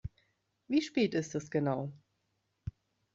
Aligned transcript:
Wie 0.67 0.81
spät 0.81 1.13
ist 1.13 1.35
es 1.35 1.51
genau? 1.51 1.91